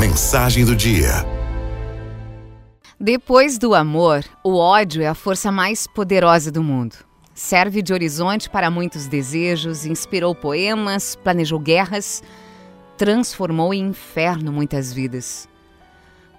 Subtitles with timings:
[0.00, 1.10] Mensagem do dia.
[2.98, 6.96] Depois do amor, o ódio é a força mais poderosa do mundo.
[7.34, 12.22] Serve de horizonte para muitos desejos, inspirou poemas, planejou guerras,
[12.96, 15.46] transformou em inferno muitas vidas.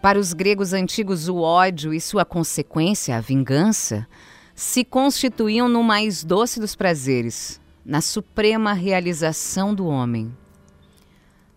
[0.01, 4.07] Para os gregos antigos, o ódio e sua consequência, a vingança,
[4.55, 10.35] se constituíam no mais doce dos prazeres, na suprema realização do homem.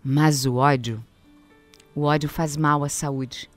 [0.04, 1.02] Mas o ódio,
[1.94, 3.48] o ódio faz mal à saúde.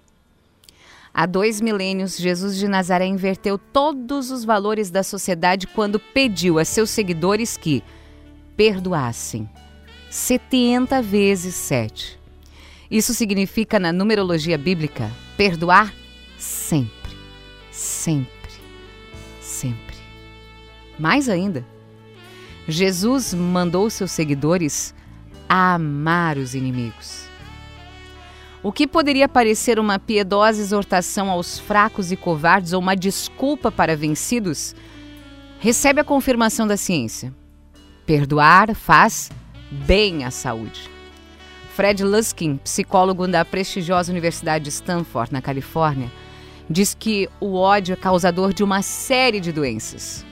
[1.13, 6.65] Há dois milênios, Jesus de Nazaré inverteu todos os valores da sociedade quando pediu a
[6.65, 7.83] seus seguidores que
[8.55, 9.49] perdoassem
[10.11, 12.19] 70 vezes 7.
[12.89, 15.93] Isso significa, na numerologia bíblica, perdoar
[16.37, 17.17] sempre,
[17.71, 18.53] sempre,
[19.41, 19.97] sempre.
[20.99, 21.65] Mais ainda,
[22.67, 24.93] Jesus mandou seus seguidores
[25.49, 27.27] amar os inimigos.
[28.67, 33.95] O que poderia parecer uma piedosa exortação aos fracos e covardes ou uma desculpa para
[33.95, 34.75] vencidos,
[35.57, 37.33] recebe a confirmação da ciência.
[38.05, 39.31] Perdoar faz
[39.71, 40.89] bem à saúde.
[41.77, 46.11] Fred Luskin, psicólogo da prestigiosa Universidade de Stanford, na Califórnia,
[46.69, 50.26] diz que o ódio é causador de uma série de doenças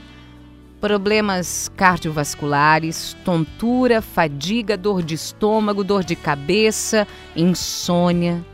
[0.79, 8.45] problemas cardiovasculares, tontura, fadiga, dor de estômago, dor de cabeça, insônia.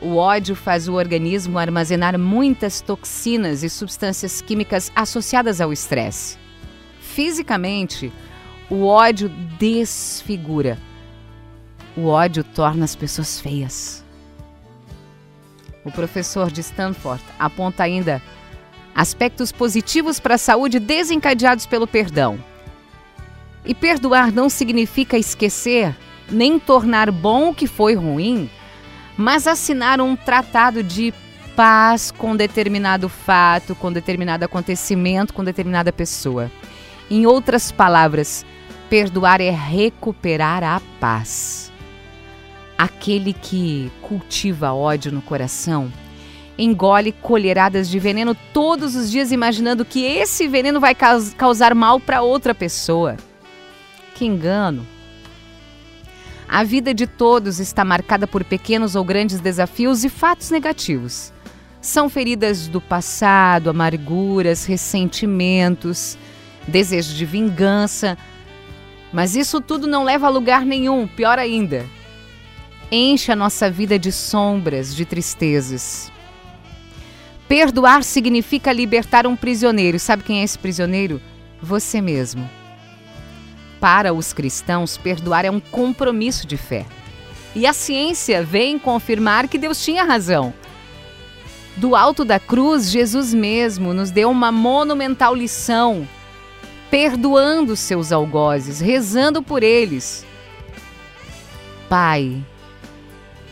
[0.00, 6.38] O ódio faz o organismo armazenar muitas toxinas e substâncias químicas associadas ao estresse.
[7.00, 8.12] Fisicamente,
[8.70, 10.78] o ódio desfigura.
[11.96, 14.04] O ódio torna as pessoas feias.
[15.84, 18.22] O professor de Stanford aponta ainda
[18.98, 22.36] aspectos positivos para a saúde desencadeados pelo perdão.
[23.64, 25.96] E perdoar não significa esquecer,
[26.28, 28.50] nem tornar bom o que foi ruim,
[29.16, 31.14] mas assinar um tratado de
[31.54, 36.50] paz com determinado fato, com determinado acontecimento, com determinada pessoa.
[37.08, 38.44] Em outras palavras,
[38.90, 41.70] perdoar é recuperar a paz.
[42.76, 45.88] Aquele que cultiva ódio no coração
[46.58, 52.20] engole colheradas de veneno todos os dias, imaginando que esse veneno vai causar mal para
[52.20, 53.16] outra pessoa.
[54.14, 54.84] Que engano!
[56.48, 61.32] A vida de todos está marcada por pequenos ou grandes desafios e fatos negativos.
[61.80, 66.18] São feridas do passado, amarguras, ressentimentos,
[66.66, 68.18] desejo de vingança.
[69.12, 71.86] Mas isso tudo não leva a lugar nenhum, pior ainda.
[72.90, 76.10] Enche a nossa vida de sombras, de tristezas.
[77.48, 79.98] Perdoar significa libertar um prisioneiro.
[79.98, 81.18] Sabe quem é esse prisioneiro?
[81.62, 82.48] Você mesmo.
[83.80, 86.84] Para os cristãos, perdoar é um compromisso de fé.
[87.54, 90.52] E a ciência vem confirmar que Deus tinha razão.
[91.76, 96.06] Do alto da cruz, Jesus mesmo nos deu uma monumental lição,
[96.90, 100.26] perdoando seus algozes, rezando por eles.
[101.88, 102.44] Pai,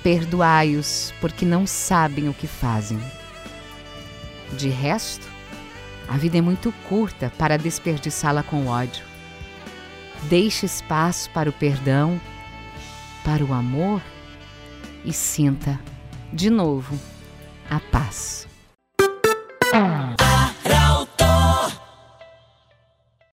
[0.02, 3.00] perdoai-os, porque não sabem o que fazem.
[4.52, 5.26] De resto,
[6.08, 9.04] a vida é muito curta para desperdiçá-la com ódio.
[10.24, 12.20] Deixe espaço para o perdão,
[13.24, 14.00] para o amor
[15.04, 15.78] e sinta,
[16.32, 16.98] de novo,
[17.70, 18.46] a paz.